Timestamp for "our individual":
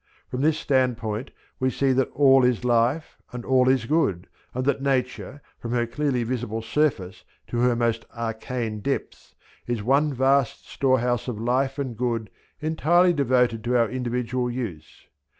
13.77-14.49